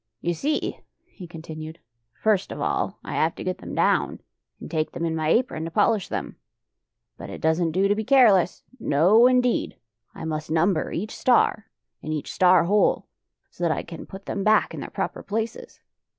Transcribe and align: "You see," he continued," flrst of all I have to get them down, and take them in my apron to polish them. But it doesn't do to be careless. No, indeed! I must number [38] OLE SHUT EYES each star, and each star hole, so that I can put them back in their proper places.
"You 0.21 0.33
see," 0.33 0.79
he 1.05 1.27
continued," 1.27 1.77
flrst 2.23 2.51
of 2.51 2.59
all 2.59 2.97
I 3.03 3.11
have 3.13 3.35
to 3.35 3.43
get 3.43 3.59
them 3.59 3.75
down, 3.75 4.19
and 4.59 4.71
take 4.71 4.93
them 4.93 5.05
in 5.05 5.15
my 5.15 5.29
apron 5.29 5.63
to 5.65 5.69
polish 5.69 6.07
them. 6.07 6.37
But 7.17 7.29
it 7.29 7.39
doesn't 7.39 7.69
do 7.69 7.87
to 7.87 7.93
be 7.93 8.03
careless. 8.03 8.63
No, 8.79 9.27
indeed! 9.27 9.75
I 10.15 10.25
must 10.25 10.49
number 10.49 10.85
[38] 10.85 10.85
OLE 10.85 10.93
SHUT 10.93 10.97
EYES 10.97 11.03
each 11.03 11.13
star, 11.19 11.65
and 12.01 12.13
each 12.13 12.33
star 12.33 12.63
hole, 12.63 13.05
so 13.51 13.63
that 13.63 13.71
I 13.71 13.83
can 13.83 14.07
put 14.07 14.25
them 14.25 14.43
back 14.43 14.73
in 14.73 14.79
their 14.79 14.89
proper 14.89 15.21
places. 15.21 15.79